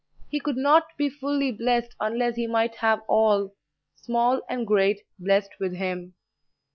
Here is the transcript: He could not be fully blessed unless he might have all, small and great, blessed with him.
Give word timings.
He 0.29 0.39
could 0.39 0.57
not 0.57 0.87
be 0.97 1.11
fully 1.11 1.51
blessed 1.51 1.93
unless 1.99 2.35
he 2.35 2.47
might 2.47 2.77
have 2.77 3.03
all, 3.07 3.53
small 3.93 4.41
and 4.49 4.65
great, 4.65 5.01
blessed 5.19 5.51
with 5.59 5.73
him. 5.75 6.15